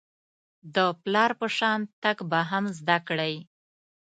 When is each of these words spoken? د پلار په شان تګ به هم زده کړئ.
د 0.75 0.77
پلار 1.03 1.31
په 1.39 1.47
شان 1.57 1.79
تګ 2.03 2.17
به 2.29 2.39
هم 2.51 2.65
زده 2.77 2.97
کړئ. 3.07 3.35